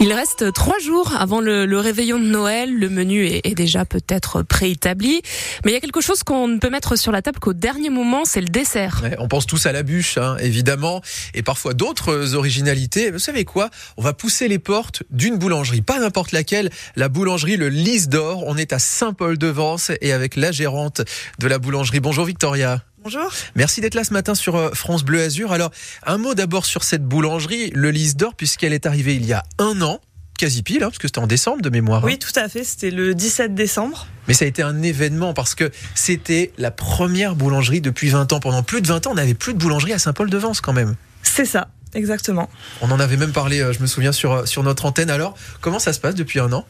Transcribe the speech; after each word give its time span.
Il 0.00 0.12
reste 0.12 0.52
trois 0.52 0.78
jours 0.78 1.14
avant 1.18 1.40
le, 1.40 1.64
réveillon 1.78 2.20
de 2.20 2.24
Noël. 2.24 2.72
Le 2.72 2.88
menu 2.88 3.26
est, 3.26 3.54
déjà 3.56 3.84
peut-être 3.84 4.42
préétabli. 4.42 5.22
Mais 5.64 5.72
il 5.72 5.74
y 5.74 5.76
a 5.76 5.80
quelque 5.80 6.00
chose 6.00 6.22
qu'on 6.22 6.46
ne 6.46 6.58
peut 6.58 6.70
mettre 6.70 6.96
sur 6.96 7.10
la 7.10 7.20
table 7.20 7.40
qu'au 7.40 7.52
dernier 7.52 7.90
moment, 7.90 8.24
c'est 8.24 8.40
le 8.40 8.48
dessert. 8.48 9.02
On 9.18 9.26
pense 9.26 9.46
tous 9.46 9.66
à 9.66 9.72
la 9.72 9.82
bûche, 9.82 10.16
hein, 10.16 10.36
évidemment, 10.38 11.02
et 11.34 11.42
parfois 11.42 11.74
d'autres 11.74 12.36
originalités. 12.36 13.10
Vous 13.10 13.18
savez 13.18 13.44
quoi? 13.44 13.70
On 13.96 14.02
va 14.02 14.12
pousser 14.12 14.46
les 14.46 14.60
portes 14.60 15.02
d'une 15.10 15.36
boulangerie, 15.36 15.82
pas 15.82 15.98
n'importe 15.98 16.30
laquelle, 16.30 16.70
la 16.94 17.08
boulangerie 17.08 17.56
Le 17.56 17.68
Lys 17.68 18.08
d'Or. 18.08 18.44
On 18.46 18.56
est 18.56 18.72
à 18.72 18.78
Saint-Paul-de-Vence 18.78 19.90
et 20.00 20.12
avec 20.12 20.36
la 20.36 20.52
gérante 20.52 21.02
de 21.40 21.48
la 21.48 21.58
boulangerie. 21.58 21.98
Bonjour 21.98 22.24
Victoria. 22.24 22.84
Bonjour. 23.10 23.32
Merci 23.54 23.80
d'être 23.80 23.94
là 23.94 24.04
ce 24.04 24.12
matin 24.12 24.34
sur 24.34 24.56
euh, 24.56 24.68
France 24.74 25.02
Bleu 25.02 25.22
Azur. 25.22 25.50
Alors, 25.52 25.70
un 26.04 26.18
mot 26.18 26.34
d'abord 26.34 26.66
sur 26.66 26.84
cette 26.84 27.02
boulangerie, 27.06 27.70
le 27.74 27.90
Lys 27.90 28.16
d'Or, 28.16 28.34
puisqu'elle 28.34 28.74
est 28.74 28.84
arrivée 28.84 29.14
il 29.14 29.24
y 29.24 29.32
a 29.32 29.44
un 29.58 29.80
an, 29.80 30.02
quasi 30.36 30.62
pile, 30.62 30.82
hein, 30.82 30.88
parce 30.88 30.98
que 30.98 31.08
c'était 31.08 31.18
en 31.20 31.26
décembre 31.26 31.62
de 31.62 31.70
mémoire. 31.70 32.02
hein. 32.02 32.06
Oui, 32.06 32.18
tout 32.18 32.38
à 32.38 32.50
fait. 32.50 32.64
C'était 32.64 32.90
le 32.90 33.14
17 33.14 33.54
décembre. 33.54 34.06
Mais 34.26 34.34
ça 34.34 34.44
a 34.44 34.48
été 34.48 34.60
un 34.62 34.82
événement 34.82 35.32
parce 35.32 35.54
que 35.54 35.70
c'était 35.94 36.52
la 36.58 36.70
première 36.70 37.34
boulangerie 37.34 37.80
depuis 37.80 38.10
20 38.10 38.30
ans. 38.34 38.40
Pendant 38.40 38.62
plus 38.62 38.82
de 38.82 38.88
20 38.88 39.06
ans, 39.06 39.12
on 39.12 39.14
n'avait 39.14 39.32
plus 39.32 39.54
de 39.54 39.58
boulangerie 39.58 39.94
à 39.94 39.98
Saint-Paul-de-Vence 39.98 40.60
quand 40.60 40.74
même. 40.74 40.94
C'est 41.22 41.46
ça, 41.46 41.68
exactement. 41.94 42.50
On 42.82 42.90
en 42.90 43.00
avait 43.00 43.16
même 43.16 43.32
parlé, 43.32 43.60
euh, 43.60 43.72
je 43.72 43.80
me 43.80 43.86
souviens, 43.86 44.12
sur, 44.12 44.32
euh, 44.32 44.44
sur 44.44 44.62
notre 44.62 44.84
antenne. 44.84 45.08
Alors, 45.08 45.34
comment 45.62 45.78
ça 45.78 45.94
se 45.94 45.98
passe 45.98 46.14
depuis 46.14 46.40
un 46.40 46.52
an? 46.52 46.66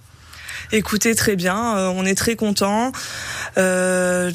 Écoutez, 0.70 1.16
très 1.16 1.34
bien. 1.34 1.76
euh, 1.78 1.88
on 1.88 2.04
est 2.04 2.14
très 2.14 2.36
contents. 2.36 2.92
Euh, 3.56 4.30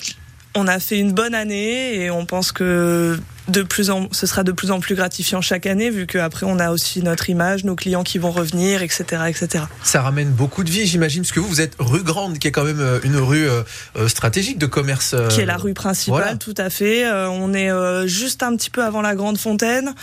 on 0.55 0.67
a 0.67 0.79
fait 0.79 0.99
une 0.99 1.11
bonne 1.11 1.35
année 1.35 1.95
et 1.95 2.11
on 2.11 2.25
pense 2.25 2.51
que 2.51 3.17
de 3.49 3.61
plus 3.61 3.89
en, 3.89 4.07
ce 4.11 4.25
sera 4.25 4.43
de 4.43 4.51
plus 4.51 4.71
en 4.71 4.79
plus 4.79 4.95
gratifiant 4.95 5.41
chaque 5.41 5.65
année, 5.65 5.89
vu 5.89 6.07
qu'après 6.07 6.45
on 6.45 6.59
a 6.59 6.69
aussi 6.71 7.01
notre 7.03 7.29
image, 7.29 7.63
nos 7.65 7.75
clients 7.75 8.03
qui 8.03 8.17
vont 8.17 8.31
revenir, 8.31 8.81
etc., 8.81 9.03
etc. 9.27 9.65
Ça 9.83 10.01
ramène 10.01 10.29
beaucoup 10.29 10.63
de 10.63 10.69
vie, 10.69 10.85
j'imagine, 10.85 11.23
parce 11.23 11.31
que 11.33 11.39
vous, 11.39 11.47
vous 11.47 11.61
êtes 11.61 11.75
rue 11.79 12.03
Grande, 12.03 12.37
qui 12.39 12.47
est 12.47 12.51
quand 12.51 12.63
même 12.63 12.79
euh, 12.79 12.99
une 13.03 13.17
rue 13.17 13.47
euh, 13.47 13.63
euh, 13.97 14.07
stratégique 14.07 14.57
de 14.59 14.65
commerce. 14.65 15.13
euh, 15.13 15.27
Qui 15.27 15.41
est 15.41 15.45
la 15.45 15.57
rue 15.57 15.73
principale, 15.73 16.21
voilà. 16.21 16.35
tout 16.37 16.53
à 16.57 16.69
fait. 16.69 17.05
Euh, 17.05 17.27
on 17.29 17.53
est 17.53 17.69
juste 18.07 18.43
un 18.43 18.55
petit 18.55 18.69
peu 18.69 18.83
avant 18.83 19.01
la 19.01 19.15
Grande 19.15 19.37
Fontaine. 19.37 19.93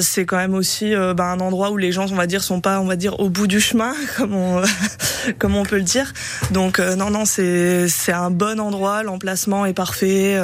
C'est 0.00 0.24
quand 0.24 0.36
même 0.36 0.54
aussi 0.54 0.92
bah, 1.16 1.26
un 1.26 1.40
endroit 1.40 1.70
où 1.70 1.76
les 1.76 1.92
gens, 1.92 2.06
on 2.10 2.16
va 2.16 2.26
dire, 2.26 2.42
sont 2.42 2.60
pas, 2.60 2.80
on 2.80 2.86
va 2.86 2.96
dire, 2.96 3.20
au 3.20 3.28
bout 3.28 3.46
du 3.46 3.60
chemin, 3.60 3.94
comme 4.16 4.34
on, 4.34 4.62
comme 5.38 5.54
on 5.54 5.62
peut 5.64 5.76
le 5.76 5.82
dire. 5.82 6.12
Donc 6.50 6.78
non, 6.80 7.10
non, 7.10 7.24
c'est 7.24 7.88
c'est 7.88 8.12
un 8.12 8.30
bon 8.30 8.58
endroit. 8.60 9.02
L'emplacement 9.02 9.66
est 9.66 9.72
parfait. 9.74 10.38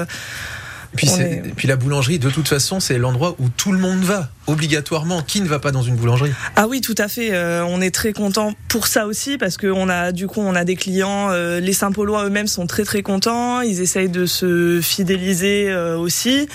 Et 0.92 0.96
puis, 0.96 1.08
est- 1.08 1.42
puis 1.56 1.68
la 1.68 1.76
boulangerie, 1.76 2.18
de 2.18 2.30
toute 2.30 2.48
façon, 2.48 2.80
c'est 2.80 2.98
l'endroit 2.98 3.36
où 3.38 3.48
tout 3.48 3.72
le 3.72 3.78
monde 3.78 4.00
va, 4.02 4.30
obligatoirement. 4.46 5.22
Qui 5.22 5.40
ne 5.40 5.46
va 5.48 5.58
pas 5.58 5.72
dans 5.72 5.82
une 5.82 5.96
boulangerie? 5.96 6.32
Ah 6.56 6.66
oui, 6.68 6.80
tout 6.80 6.94
à 6.98 7.08
fait. 7.08 7.32
Euh, 7.34 7.64
on 7.68 7.80
est 7.80 7.90
très 7.94 8.12
content 8.12 8.54
pour 8.68 8.86
ça 8.86 9.06
aussi 9.06 9.38
parce 9.38 9.56
que 9.56 9.66
on 9.66 9.88
a 9.88 10.12
du 10.12 10.26
coup 10.26 10.40
on 10.40 10.54
a 10.54 10.64
des 10.64 10.76
clients. 10.76 11.28
euh, 11.30 11.60
les 11.60 11.72
Saint-Paulois 11.72 12.24
eux-mêmes 12.26 12.46
sont 12.46 12.66
très 12.66 12.84
très 12.84 13.02
contents. 13.02 13.60
Ils 13.60 13.80
essayent 13.80 14.08
de 14.08 14.26
se 14.26 14.80
fidéliser 14.82 15.68
euh, 15.70 15.96
aussi, 15.98 16.48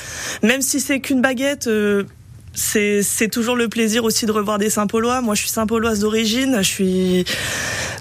même 0.43 0.61
si 0.61 0.79
c'est 0.79 0.99
qu'une 0.99 1.21
baguette. 1.21 1.67
euh, 1.67 2.03
c'est 2.53 3.01
c'est 3.01 3.29
toujours 3.29 3.55
le 3.55 3.69
plaisir 3.69 4.03
aussi 4.03 4.25
de 4.25 4.31
revoir 4.33 4.57
des 4.57 4.69
Saint-Paulois. 4.69 5.21
Moi, 5.21 5.35
je 5.35 5.39
suis 5.41 5.49
Saint-Pauloise 5.49 5.99
d'origine. 6.01 6.57
Je 6.57 6.67
suis 6.67 7.25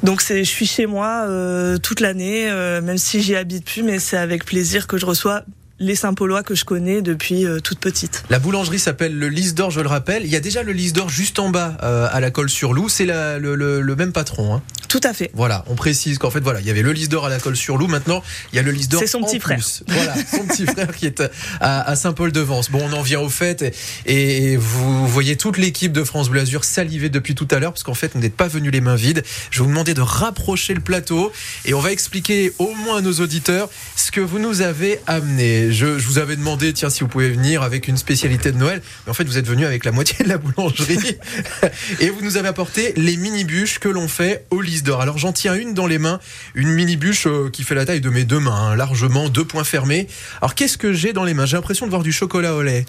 donc 0.02 0.22
c'est 0.22 0.42
je 0.42 0.48
suis 0.50 0.66
chez 0.66 0.86
moi 0.86 1.24
euh, 1.28 1.78
toute 1.78 2.00
l'année, 2.00 2.50
euh, 2.50 2.80
même 2.80 2.98
si 2.98 3.22
j'y 3.22 3.36
habite 3.36 3.64
plus, 3.64 3.84
mais 3.84 4.00
c'est 4.00 4.16
avec 4.16 4.44
plaisir 4.44 4.88
que 4.88 4.98
je 4.98 5.06
reçois 5.06 5.42
les 5.80 5.94
Saint-Paulois 5.96 6.42
que 6.42 6.54
je 6.54 6.64
connais 6.64 7.00
depuis 7.02 7.46
euh, 7.46 7.58
toute 7.58 7.80
petite. 7.80 8.22
La 8.30 8.38
boulangerie 8.38 8.78
s'appelle 8.78 9.18
le 9.18 9.28
Lys 9.28 9.54
d'Or, 9.54 9.70
je 9.70 9.80
le 9.80 9.88
rappelle. 9.88 10.24
Il 10.24 10.30
y 10.30 10.36
a 10.36 10.40
déjà 10.40 10.62
le 10.62 10.72
Lys 10.72 10.92
d'Or 10.92 11.08
juste 11.08 11.38
en 11.38 11.48
bas, 11.48 11.76
euh, 11.82 12.06
à 12.12 12.20
la 12.20 12.30
colle 12.30 12.50
sur 12.50 12.74
Loup. 12.74 12.88
C'est 12.90 13.06
le, 13.06 13.54
le- 13.54 13.80
le 13.80 13.96
même 13.96 14.12
patron. 14.12 14.54
Hein. 14.54 14.62
Tout 14.88 15.00
à 15.04 15.12
fait. 15.14 15.30
Voilà, 15.34 15.64
on 15.68 15.76
précise 15.76 16.18
qu'en 16.18 16.30
fait, 16.30 16.40
voilà, 16.40 16.60
il 16.60 16.66
y 16.66 16.70
avait 16.70 16.82
le 16.82 16.92
Lys 16.92 17.08
d'Or 17.08 17.24
à 17.26 17.28
la 17.28 17.38
colle 17.38 17.56
sur 17.56 17.76
Loup. 17.78 17.86
Maintenant, 17.86 18.22
il 18.52 18.56
y 18.56 18.58
a 18.58 18.62
le 18.62 18.72
Lys 18.72 18.88
d'Or. 18.88 19.00
C'est 19.00 19.06
son 19.06 19.20
en 19.22 19.24
petit 19.26 19.38
plus. 19.38 19.82
frère. 19.86 19.96
Voilà, 19.96 20.14
son 20.30 20.44
petit 20.46 20.66
frère 20.66 20.94
qui 20.94 21.06
est 21.06 21.22
à, 21.60 21.80
à 21.88 21.96
Saint-Paul-de-Vence. 21.96 22.70
Bon, 22.70 22.80
on 22.82 22.92
en 22.92 23.02
vient 23.02 23.20
au 23.20 23.28
fait. 23.30 23.62
Et, 24.04 24.52
et 24.52 24.56
vous 24.58 25.06
voyez 25.08 25.36
toute 25.36 25.56
l'équipe 25.56 25.92
de 25.92 26.04
France 26.04 26.28
Bleu 26.28 26.40
Azur 26.42 26.64
saliver 26.64 27.08
depuis 27.08 27.34
tout 27.34 27.48
à 27.50 27.58
l'heure, 27.58 27.72
parce 27.72 27.84
qu'en 27.84 27.94
fait, 27.94 28.10
vous 28.14 28.20
n'êtes 28.20 28.36
pas 28.36 28.48
venus 28.48 28.70
les 28.72 28.80
mains 28.82 28.96
vides. 28.96 29.22
Je 29.50 29.58
vais 29.60 29.64
vous 29.64 29.70
demander 29.70 29.94
de 29.94 30.02
rapprocher 30.02 30.74
le 30.74 30.80
plateau 30.80 31.32
et 31.64 31.72
on 31.72 31.80
va 31.80 31.92
expliquer 31.92 32.52
au 32.58 32.74
moins 32.74 32.98
à 32.98 33.00
nos 33.00 33.12
auditeurs 33.14 33.70
ce 33.96 34.10
que 34.10 34.20
vous 34.20 34.38
nous 34.38 34.60
avez 34.60 35.00
amené. 35.06 35.69
Je, 35.72 35.98
je 35.98 36.06
vous 36.06 36.19
avais 36.19 36.36
demandé, 36.36 36.72
tiens, 36.72 36.91
si 36.91 37.00
vous 37.00 37.08
pouvez 37.08 37.31
venir 37.31 37.62
avec 37.62 37.88
une 37.88 37.97
spécialité 37.97 38.53
de 38.53 38.58
Noël. 38.58 38.82
Mais 39.04 39.10
en 39.10 39.14
fait, 39.14 39.25
vous 39.25 39.38
êtes 39.38 39.47
venu 39.47 39.64
avec 39.66 39.84
la 39.84 39.92
moitié 39.92 40.25
de 40.25 40.28
la 40.28 40.38
boulangerie. 40.38 41.16
et 42.00 42.10
vous 42.10 42.22
nous 42.22 42.36
avez 42.36 42.48
apporté 42.48 42.92
les 42.97 43.16
mini 43.16 43.44
bûches 43.44 43.78
que 43.78 43.88
l'on 43.88 44.08
fait 44.08 44.47
au 44.50 44.60
Lys 44.60 44.82
d'Or. 44.82 45.00
Alors, 45.00 45.19
j'en 45.19 45.32
tiens 45.32 45.54
une 45.54 45.75
dans 45.75 45.86
les 45.86 45.98
mains, 45.98 46.20
une 46.54 46.70
mini 46.70 46.97
bûche 46.97 47.26
euh, 47.26 47.50
qui 47.50 47.62
fait 47.62 47.75
la 47.75 47.86
taille 47.86 48.00
de 48.00 48.10
mes 48.10 48.25
deux 48.25 48.41
mains, 48.41 48.70
hein, 48.70 48.76
largement, 48.76 49.28
deux 49.28 49.44
points 49.44 49.64
fermés. 49.64 50.08
Alors, 50.41 50.54
qu'est-ce 50.54 50.78
que 50.78 50.92
j'ai 50.92 51.12
dans 51.12 51.25
les 51.25 51.34
mains? 51.34 51.47
J'ai 51.47 51.56
l'impression 51.56 51.87
de 51.87 51.91
voir 51.91 52.02
du 52.02 52.12
chocolat 52.12 52.54
au 52.54 52.62
lait. 52.62 52.84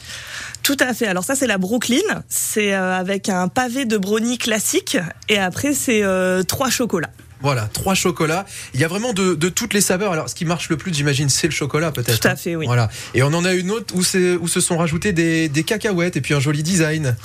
Tout 0.64 0.78
à 0.80 0.94
fait. 0.94 1.08
Alors 1.08 1.24
ça, 1.24 1.36
c'est 1.36 1.48
la 1.48 1.58
Brooklyn. 1.58 2.24
C'est 2.30 2.74
euh, 2.74 2.96
avec 2.96 3.30
un 3.30 3.48
pavé 3.48 3.86
de 3.86 3.98
brownie 3.98 4.38
classique. 4.38 4.98
Et 5.30 5.38
après, 5.38 5.74
c'est 5.74 6.04
euh, 6.04 6.44
trois 6.44 6.70
chocolats. 6.70 7.12
Voilà, 7.42 7.70
trois 7.74 7.96
chocolats. 7.96 8.46
Il 8.74 8.80
y 8.80 8.84
a 8.84 8.88
vraiment 8.88 9.14
de, 9.14 9.34
de 9.34 9.50
toutes 9.50 9.74
les 9.74 9.82
saveurs. 9.82 10.14
Alors, 10.14 10.30
ce 10.30 10.36
qui 10.36 10.46
marche 10.46 10.70
le 10.70 10.78
plus, 10.78 10.94
j'imagine, 10.94 11.30
c'est 11.30 11.48
le 11.48 11.54
chocolat, 11.54 11.92
peut-être. 11.92 12.20
Tout 12.20 12.28
à 12.28 12.32
hein. 12.32 12.36
fait, 12.36 12.56
oui. 12.56 12.66
Voilà. 12.66 12.90
Et 13.14 13.24
on 13.24 13.34
en 13.34 13.46
a 13.46 13.54
une 13.54 13.72
autre 13.72 13.94
où, 13.96 14.00
où 14.00 14.48
se 14.48 14.60
sont 14.62 14.78
rajoutés 14.78 15.14
des, 15.14 15.50
des 15.50 15.64
cacahuètes 15.64 16.16
et 16.18 16.22
puis 16.22 16.34
un 16.34 16.40
joli 16.40 16.64
design. 16.64 17.16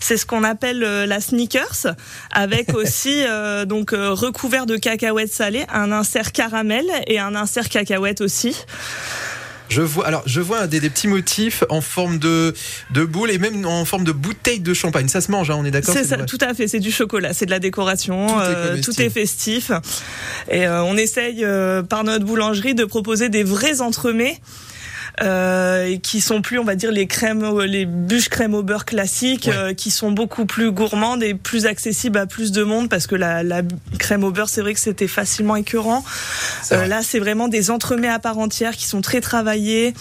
C'est 0.00 0.16
ce 0.16 0.26
qu'on 0.26 0.44
appelle 0.44 0.82
euh, 0.82 1.06
la 1.06 1.20
sneakers, 1.20 1.94
avec 2.30 2.74
aussi 2.74 3.24
euh, 3.24 3.64
donc 3.64 3.92
euh, 3.92 4.10
recouvert 4.12 4.66
de 4.66 4.76
cacahuètes 4.76 5.32
salées, 5.32 5.64
un 5.72 5.92
insert 5.92 6.32
caramel 6.32 6.84
et 7.06 7.18
un 7.18 7.34
insert 7.34 7.68
cacahuète 7.68 8.20
aussi. 8.20 8.56
Je 9.68 9.82
vois, 9.82 10.06
alors, 10.06 10.22
je 10.26 10.40
vois 10.40 10.66
des, 10.66 10.80
des 10.80 10.90
petits 10.90 11.08
motifs 11.08 11.64
en 11.68 11.80
forme 11.80 12.18
de, 12.18 12.54
de 12.92 13.04
boule 13.04 13.30
et 13.30 13.38
même 13.38 13.64
en 13.66 13.84
forme 13.84 14.04
de 14.04 14.12
bouteille 14.12 14.60
de 14.60 14.74
champagne. 14.74 15.08
Ça 15.08 15.20
se 15.20 15.30
mange, 15.30 15.50
hein, 15.50 15.56
on 15.58 15.64
est 15.64 15.70
d'accord 15.70 15.94
C'est 15.94 16.04
ça, 16.04 16.18
tout 16.18 16.38
à 16.40 16.54
fait. 16.54 16.68
C'est 16.68 16.80
du 16.80 16.92
chocolat, 16.92 17.32
c'est 17.32 17.46
de 17.46 17.50
la 17.50 17.58
décoration, 17.58 18.26
Tout 18.26 18.34
est 18.34 18.44
euh, 18.44 18.80
tout 18.80 19.02
est 19.02 19.10
festif. 19.10 19.70
Et 20.50 20.66
euh, 20.66 20.82
on 20.84 20.96
essaye 20.96 21.44
euh, 21.44 21.82
par 21.82 22.04
notre 22.04 22.24
boulangerie 22.24 22.74
de 22.74 22.84
proposer 22.84 23.28
des 23.28 23.42
vrais 23.42 23.80
entremets. 23.80 24.40
Euh, 25.22 25.96
qui 26.02 26.20
sont 26.20 26.42
plus, 26.42 26.58
on 26.58 26.64
va 26.64 26.74
dire, 26.74 26.92
les 26.92 27.06
crèmes, 27.06 27.42
les 27.62 27.86
bûches 27.86 28.28
crème 28.28 28.52
au 28.52 28.62
beurre 28.62 28.84
classiques, 28.84 29.46
Ouais. 29.50 29.56
euh, 29.56 29.72
qui 29.72 29.90
sont 29.90 30.12
beaucoup 30.12 30.44
plus 30.44 30.70
gourmandes 30.72 31.22
et 31.22 31.32
plus 31.32 31.64
accessibles 31.64 32.18
à 32.18 32.26
plus 32.26 32.52
de 32.52 32.62
monde, 32.62 32.90
parce 32.90 33.06
que 33.06 33.14
la, 33.14 33.42
la 33.42 33.62
crème 33.98 34.24
au 34.24 34.30
beurre, 34.30 34.50
c'est 34.50 34.60
vrai 34.60 34.74
que 34.74 34.80
c'était 34.80 35.08
facilement 35.08 35.56
écœurant. 35.56 36.04
Euh, 36.72 36.86
là, 36.86 37.00
c'est 37.02 37.18
vraiment 37.18 37.48
des 37.48 37.70
entremets 37.70 38.08
à 38.10 38.18
part 38.18 38.36
entière 38.38 38.76
qui 38.76 38.84
sont 38.84 39.00
très 39.00 39.22
travaillés. 39.22 39.94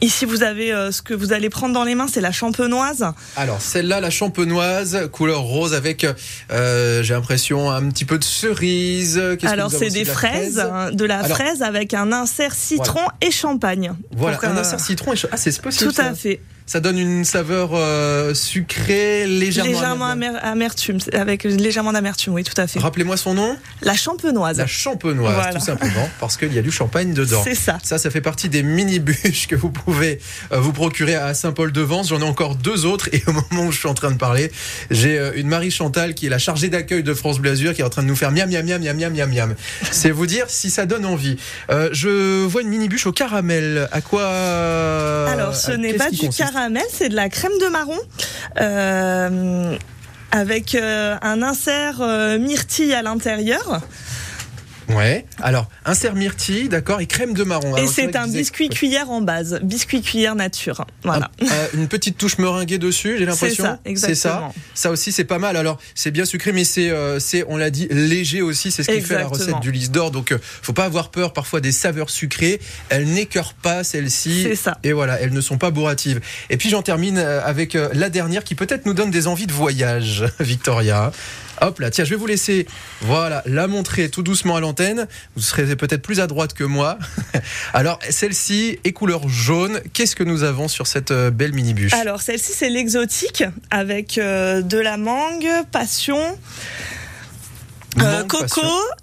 Ici, 0.00 0.24
vous 0.24 0.42
avez 0.42 0.72
euh, 0.72 0.90
ce 0.90 1.00
que 1.02 1.14
vous 1.14 1.32
allez 1.32 1.48
prendre 1.50 1.74
dans 1.74 1.84
les 1.84 1.94
mains, 1.94 2.06
c'est 2.12 2.20
la 2.20 2.32
champenoise. 2.32 3.04
Alors, 3.36 3.60
celle-là, 3.60 4.00
la 4.00 4.10
champenoise, 4.10 5.08
couleur 5.12 5.40
rose 5.42 5.74
avec, 5.74 6.06
euh, 6.50 7.02
j'ai 7.02 7.14
l'impression, 7.14 7.70
un 7.70 7.88
petit 7.90 8.04
peu 8.04 8.18
de 8.18 8.24
cerise. 8.24 9.22
Alors 9.44 9.70
c'est 9.70 9.90
des 9.90 10.04
De 10.04 10.08
fraises, 10.08 10.54
fraise. 10.56 10.58
hein, 10.60 10.90
de 10.92 11.04
la 11.04 11.18
Alors- 11.20 11.36
fraise 11.36 11.62
avec 11.62 11.94
un 11.94 12.10
insert 12.12 12.54
citron 12.54 13.00
et 13.20 13.30
champagne. 13.30 13.92
Voilà, 14.16 14.38
un 14.42 14.56
euh, 14.56 14.60
insert 14.60 14.80
citron 14.80 15.12
et 15.12 15.16
cho- 15.16 15.28
Ah, 15.30 15.36
c'est 15.36 15.60
possible. 15.60 15.90
Tout 15.90 15.96
ça. 15.96 16.06
à 16.06 16.14
fait. 16.14 16.40
Ça 16.72 16.80
donne 16.80 16.98
une 16.98 17.26
saveur 17.26 17.72
euh, 17.74 18.32
sucrée, 18.32 19.26
légèrement. 19.26 19.70
Légèrement 19.72 20.06
amer- 20.06 20.40
amertume, 20.42 20.96
avec 21.12 21.44
légèrement 21.44 21.92
d'amertume, 21.92 22.32
oui, 22.32 22.44
tout 22.44 22.58
à 22.58 22.66
fait. 22.66 22.78
Rappelez-moi 22.78 23.18
son 23.18 23.34
nom 23.34 23.58
La 23.82 23.94
champenoise. 23.94 24.56
La 24.56 24.66
champenoise, 24.66 25.34
Voilà. 25.34 25.52
tout 25.52 25.60
simplement, 25.60 26.08
parce 26.18 26.38
qu'il 26.38 26.50
y 26.54 26.58
a 26.58 26.62
du 26.62 26.70
champagne 26.72 27.12
dedans. 27.12 27.42
C'est 27.44 27.54
ça. 27.54 27.76
Ça, 27.82 27.98
ça 27.98 28.08
fait 28.08 28.22
partie 28.22 28.48
des 28.48 28.62
mini 28.62 29.00
bûches 29.00 29.48
que 29.48 29.54
vous 29.54 29.68
pouvez 29.68 30.18
euh, 30.50 30.60
vous 30.60 30.72
procurer 30.72 31.14
à 31.14 31.34
Saint-Paul-de-Vence. 31.34 32.08
J'en 32.08 32.20
ai 32.20 32.24
encore 32.24 32.54
deux 32.54 32.86
autres 32.86 33.10
et 33.12 33.22
au 33.26 33.32
moment 33.32 33.66
où 33.66 33.70
je 33.70 33.78
suis 33.78 33.88
en 33.88 33.92
train 33.92 34.10
de 34.10 34.16
parler, 34.16 34.50
j'ai 34.90 35.18
euh, 35.18 35.32
une 35.36 35.48
Marie 35.48 35.70
Chantal 35.70 36.14
qui 36.14 36.24
est 36.24 36.30
la 36.30 36.38
chargée 36.38 36.70
d'accueil 36.70 37.02
de 37.02 37.12
France 37.12 37.38
Blasure 37.38 37.74
qui 37.74 37.82
est 37.82 37.84
en 37.84 37.90
train 37.90 38.02
de 38.02 38.08
nous 38.08 38.16
faire 38.16 38.32
miam 38.32 38.48
miam 38.48 38.64
miam 38.64 38.80
miam 38.80 38.96
miam 38.96 39.12
miam 39.12 39.30
miam. 39.30 39.54
C'est 39.90 40.10
vous 40.10 40.24
dire 40.26 40.46
si 40.48 40.70
ça 40.70 40.86
donne 40.86 41.04
envie. 41.04 41.36
Euh, 41.70 41.90
je 41.92 42.46
vois 42.46 42.62
une 42.62 42.68
mini 42.68 42.88
bûche 42.88 43.06
au 43.06 43.12
caramel. 43.12 43.90
À 43.92 44.00
quoi 44.00 44.26
Alors 45.28 45.54
ce 45.54 45.72
n'est 45.72 45.92
pas 45.92 46.08
du 46.08 46.16
consiste 46.16 46.38
c'est 46.90 47.08
de 47.08 47.16
la 47.16 47.28
crème 47.28 47.52
de 47.60 47.68
marron. 47.68 47.98
Euh, 48.60 49.76
avec 50.32 50.74
euh, 50.74 51.16
un 51.20 51.42
insert 51.42 52.00
euh, 52.00 52.38
myrtille 52.38 52.94
à 52.94 53.02
l'intérieur. 53.02 53.82
Ouais. 54.88 55.24
Alors, 55.40 55.68
insert 55.84 56.14
myrtille, 56.14 56.68
d'accord, 56.68 57.00
et 57.00 57.06
crème 57.06 57.34
de 57.34 57.44
marron. 57.44 57.76
et 57.76 57.86
c'est 57.86 58.16
un 58.16 58.26
biscuit 58.26 58.68
cuillère 58.68 59.10
en 59.10 59.20
base. 59.20 59.60
Biscuit 59.62 60.02
cuillère 60.02 60.34
nature. 60.34 60.84
Voilà. 61.02 61.30
Un- 61.40 61.46
euh, 61.46 61.66
une 61.74 61.88
petite 61.88 62.18
touche 62.18 62.38
meringuée 62.38 62.78
dessus, 62.78 63.16
j'ai 63.18 63.24
l'impression. 63.26 63.64
C'est 63.64 63.70
ça, 63.70 63.80
exactement. 63.84 64.54
Ça 64.74 64.90
aussi, 64.90 65.12
c'est 65.12 65.24
pas 65.24 65.38
mal. 65.38 65.56
Alors, 65.56 65.78
c'est 65.94 66.10
bien 66.10 66.24
sucré, 66.24 66.52
mais 66.52 66.64
c'est, 66.64 66.90
euh, 66.90 67.18
c'est, 67.20 67.44
on 67.48 67.56
l'a 67.56 67.70
dit, 67.70 67.86
léger 67.90 68.42
aussi. 68.42 68.70
C'est 68.70 68.82
ce 68.82 68.90
qui 68.90 69.00
fait 69.00 69.14
la 69.14 69.26
recette 69.26 69.60
du 69.60 69.72
lys 69.72 69.90
d'or. 69.90 70.10
Donc, 70.10 70.32
euh, 70.32 70.38
faut 70.62 70.72
pas 70.72 70.84
avoir 70.84 71.10
peur 71.10 71.32
parfois 71.32 71.60
des 71.60 71.72
saveurs 71.72 72.10
sucrées. 72.10 72.60
Elles 72.88 73.06
n'écœurent 73.06 73.54
pas 73.54 73.84
celles-ci. 73.84 74.42
C'est 74.42 74.56
ça. 74.56 74.78
Et 74.82 74.92
voilà, 74.92 75.20
elles 75.20 75.32
ne 75.32 75.40
sont 75.40 75.58
pas 75.58 75.70
bourratives. 75.70 76.20
Et 76.50 76.56
puis, 76.56 76.68
j'en 76.70 76.82
termine 76.82 77.18
euh, 77.18 77.40
avec 77.44 77.74
la 77.74 78.10
dernière 78.10 78.44
qui 78.44 78.54
peut-être 78.54 78.86
nous 78.86 78.94
donne 78.94 79.10
des 79.10 79.26
envies 79.26 79.46
de 79.46 79.52
voyage, 79.52 80.24
Victoria. 80.40 81.12
Hop 81.60 81.78
là, 81.78 81.90
tiens, 81.90 82.04
je 82.04 82.10
vais 82.10 82.16
vous 82.16 82.26
laisser 82.26 82.66
voilà, 83.02 83.42
la 83.46 83.68
montrer 83.68 84.08
tout 84.08 84.22
doucement 84.22 84.56
à 84.56 84.60
l'antenne. 84.72 85.06
Vous 85.36 85.42
serez 85.42 85.76
peut-être 85.76 86.02
plus 86.02 86.20
à 86.20 86.26
droite 86.26 86.54
que 86.54 86.64
moi. 86.64 86.98
Alors, 87.74 87.98
celle-ci 88.08 88.78
est 88.84 88.92
couleur 88.92 89.28
jaune. 89.28 89.80
Qu'est-ce 89.92 90.16
que 90.16 90.24
nous 90.24 90.42
avons 90.42 90.68
sur 90.68 90.86
cette 90.86 91.10
euh, 91.10 91.30
belle 91.30 91.52
mini 91.52 91.74
bûche 91.74 91.92
Alors, 91.94 92.22
celle-ci, 92.22 92.52
c'est 92.54 92.70
l'exotique 92.70 93.44
avec 93.70 94.18
euh, 94.18 94.62
de 94.62 94.78
la 94.78 94.96
mangue, 94.96 95.48
passion, 95.70 96.38
euh, 98.00 98.24
coco 98.24 98.60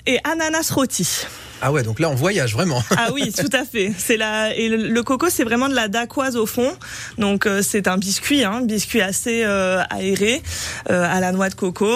et 0.07 0.19
ananas 0.24 0.71
rôti. 0.71 1.25
Ah 1.62 1.72
ouais, 1.72 1.84
donc 1.84 2.00
là 2.00 2.10
on 2.10 2.16
voyage 2.16 2.54
vraiment. 2.54 2.82
Ah 2.96 3.10
oui, 3.14 3.34
tout 3.38 3.50
à 3.52 3.66
fait. 3.66 3.92
C'est 3.98 4.18
la 4.18 4.56
et 4.56 4.70
le, 4.70 5.04
coco 5.04 5.28
c'est 5.30 5.44
vraiment 5.44 5.68
de 5.68 5.76
la 5.76 5.88
dacquoise 5.88 6.38
au 6.38 6.46
fond. 6.46 6.72
Donc 7.18 7.46
euh, 7.46 7.62
c'est 7.62 7.88
un 7.88 7.98
biscuit, 7.98 8.44
hein, 8.44 8.62
biscuit 8.62 9.02
assez 9.02 9.44
euh, 9.44 9.82
aéré 9.90 10.42
euh, 10.90 11.06
à 11.10 11.20
la 11.20 11.32
noix 11.32 11.50
de 11.50 11.56
coco 11.56 11.90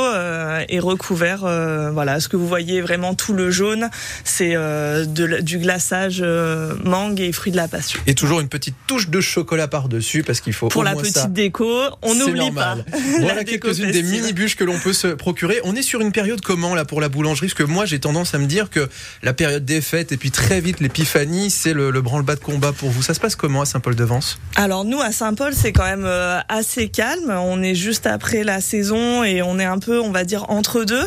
et 0.69 0.79
recouvert. 0.79 1.39
voilà, 1.93 2.19
ce 2.19 2.27
que 2.27 2.35
vous 2.35 2.47
voyez 2.47 2.81
vraiment 2.81 3.13
tout 3.13 3.33
le 3.33 3.51
jaune, 3.51 3.89
c'est 4.23 4.55
du 5.07 5.57
glaçage 5.59 6.23
mangue 6.83 7.19
et 7.21 7.31
fruits 7.31 7.51
de 7.51 7.57
la 7.57 7.67
passion. 7.67 7.99
Et 8.07 8.15
toujours 8.15 8.39
une 8.39 8.49
petite 8.49 8.75
touche 8.87 9.09
de 9.09 9.21
chocolat 9.21 9.67
par 9.67 9.87
dessus 9.87 10.23
parce 10.23 10.41
qu'il 10.41 10.53
faut 10.53 10.67
pour 10.67 10.83
la 10.83 10.95
petite 10.95 11.31
déco. 11.31 11.69
On 12.01 12.15
n'oublie 12.15 12.51
pas. 12.51 12.77
Voilà 13.19 13.43
quelques-unes 13.43 13.91
des 13.91 14.03
mini 14.03 14.33
bûches 14.33 14.55
que 14.55 14.63
l'on 14.63 14.77
peut 14.79 14.93
se 14.93 15.07
procurer. 15.07 15.59
On 15.63 15.75
est 15.75 15.81
sur 15.81 16.01
une 16.01 16.11
période 16.11 16.41
comment 16.41 16.75
là 16.75 16.85
pour 16.85 17.01
la 17.01 17.09
boulangerie? 17.09 17.47
Parce 17.47 17.53
que 17.53 17.63
moi 17.63 17.85
j'ai 17.85 17.99
tendance 17.99 18.33
à 18.33 18.39
me 18.39 18.45
dire 18.45 18.69
que 18.69 18.89
la 19.21 19.33
période 19.33 19.52
fêtes 19.81 20.11
et 20.11 20.17
puis 20.17 20.31
très 20.31 20.61
vite 20.61 20.79
l'épiphanie, 20.79 21.49
c'est 21.49 21.73
le, 21.73 21.91
branle-bas 22.01 22.35
de 22.35 22.39
combat 22.39 22.71
pour 22.71 22.89
vous. 22.89 23.01
Ça 23.01 23.13
se 23.13 23.19
passe 23.19 23.35
comment 23.35 23.61
à 23.61 23.65
Saint-Paul-de-Vence? 23.65 24.39
Alors 24.55 24.85
nous 24.85 25.01
à 25.01 25.11
Saint-Paul, 25.11 25.53
c'est 25.53 25.71
quand 25.71 25.85
même 25.85 26.05
euh, 26.05 26.39
assez 26.49 26.89
calme. 26.89 27.31
On 27.31 27.61
est 27.61 27.75
juste 27.75 28.07
après 28.07 28.43
la 28.43 28.61
saison 28.61 29.23
et 29.23 29.41
on 29.41 29.59
est 29.59 29.65
un 29.65 29.79
peu, 29.79 29.99
on 29.99 30.11
va 30.11 30.23
dire, 30.23 30.49
entre 30.49 30.83
deux. 30.83 31.05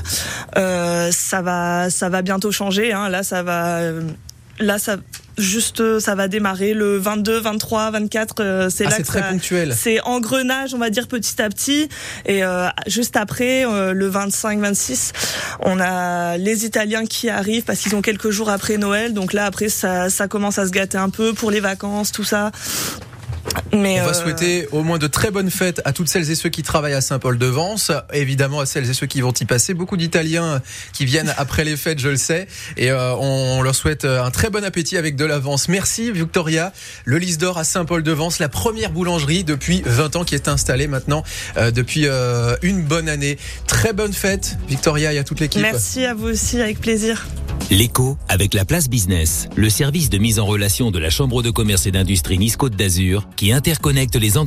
Euh, 0.56 1.10
ça 1.12 1.43
va, 1.43 1.90
ça 1.90 2.08
va 2.08 2.22
bientôt 2.22 2.52
changer. 2.52 2.93
Hein. 2.93 3.08
Là, 3.08 3.22
ça 3.22 3.43
va, 3.43 3.81
là 4.58 4.79
ça 4.79 4.97
juste 5.38 5.81
euh, 5.81 6.00
ça 6.00 6.14
va 6.14 6.29
démarrer 6.29 6.75
le 6.75 6.97
22, 6.99 7.41
23, 7.41 7.91
24. 7.91 8.69
c'est 8.70 8.87
ah, 8.87 8.91
là 8.91 9.05
très 9.05 9.29
ponctuel. 9.29 9.75
C'est 9.76 10.00
engrenage, 10.03 10.75
on 10.75 10.79
va 10.79 10.91
dire 10.91 11.08
petit 11.08 11.41
à 11.41 11.49
petit. 11.49 11.88
Et 12.25 12.44
euh, 12.44 12.69
juste 12.87 13.17
après, 13.17 13.67
euh, 13.67 13.93
le 13.93 14.06
25, 14.06 14.61
26, 14.61 15.12
on 15.61 15.81
a 15.81 16.37
les 16.38 16.64
Italiens 16.64 17.06
qui 17.06 17.29
arrivent 17.29 17.64
parce 17.64 17.81
qu'ils 17.81 17.94
ont 17.94 18.03
quelques 18.03 18.31
jours 18.31 18.50
après 18.50 18.76
Noël. 18.76 19.14
Donc 19.14 19.32
là, 19.32 19.47
après, 19.47 19.69
ça, 19.69 20.11
ça 20.11 20.29
commence 20.29 20.59
à 20.59 20.67
se 20.67 20.73
gâter 20.73 20.99
un 20.99 21.11
peu 21.11 21.32
pour 21.32 21.50
les 21.50 21.61
vacances, 21.61 22.12
tout 22.12 22.25
ça. 22.25 22.50
Mais 23.72 24.00
on 24.00 24.04
va 24.04 24.10
euh, 24.10 24.14
souhaiter 24.14 24.68
au 24.72 24.82
moins 24.82 24.98
de 24.98 25.06
très 25.06 25.30
bonnes 25.30 25.50
fêtes 25.50 25.80
à 25.84 25.92
toutes 25.92 26.08
celles 26.08 26.30
et 26.30 26.34
ceux 26.34 26.48
qui 26.48 26.62
travaillent 26.62 26.94
à 26.94 27.00
Saint-Paul-de-Vence, 27.00 27.92
évidemment 28.12 28.60
à 28.60 28.66
celles 28.66 28.88
et 28.88 28.94
ceux 28.94 29.06
qui 29.06 29.20
vont 29.20 29.32
y 29.32 29.44
passer. 29.44 29.74
Beaucoup 29.74 29.96
d'Italiens 29.96 30.62
qui 30.92 31.04
viennent 31.04 31.34
après 31.38 31.64
les 31.64 31.76
fêtes, 31.76 31.98
je 31.98 32.08
le 32.08 32.16
sais, 32.16 32.46
et 32.76 32.90
euh, 32.90 33.14
on 33.16 33.62
leur 33.62 33.74
souhaite 33.74 34.04
euh, 34.04 34.22
un 34.22 34.30
très 34.30 34.50
bon 34.50 34.64
appétit 34.64 34.96
avec 34.96 35.16
de 35.16 35.24
l'avance. 35.24 35.68
Merci 35.68 36.10
Victoria, 36.10 36.72
le 37.04 37.18
Lys 37.18 37.38
d'Or 37.38 37.58
à 37.58 37.64
Saint-Paul-de-Vence, 37.64 38.38
la 38.38 38.48
première 38.48 38.90
boulangerie 38.90 39.44
depuis 39.44 39.82
20 39.84 40.16
ans 40.16 40.24
qui 40.24 40.34
est 40.34 40.48
installée 40.48 40.86
maintenant 40.86 41.22
depuis 41.56 42.06
une 42.62 42.82
bonne 42.82 43.08
année. 43.08 43.38
Très 43.66 43.92
bonne 43.92 44.12
fête 44.12 44.56
Victoria 44.68 45.12
et 45.12 45.18
à 45.18 45.24
toute 45.24 45.40
l'équipe. 45.40 45.62
Merci 45.62 46.04
à 46.04 46.14
vous 46.14 46.28
aussi, 46.28 46.60
avec 46.60 46.80
plaisir. 46.80 47.26
L'écho 47.68 48.16
avec 48.28 48.54
la 48.54 48.64
place 48.64 48.88
business, 48.88 49.48
le 49.56 49.68
service 49.70 50.08
de 50.08 50.18
mise 50.18 50.38
en 50.38 50.46
relation 50.46 50.92
de 50.92 51.00
la 51.00 51.10
Chambre 51.10 51.42
de 51.42 51.50
commerce 51.50 51.86
et 51.86 51.90
d'industrie 51.90 52.38
Nice 52.38 52.56
Côte 52.56 52.76
d'Azur 52.76 53.28
qui 53.34 53.50
interconnecte 53.50 54.14
les 54.14 54.38
entreprises 54.38 54.46